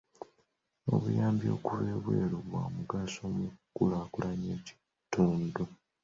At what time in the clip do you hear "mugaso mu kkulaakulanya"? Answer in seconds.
2.73-4.47